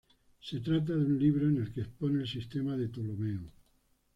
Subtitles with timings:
[0.41, 3.51] Se trata de un libro en el que expone el sistema de Ptolomeo.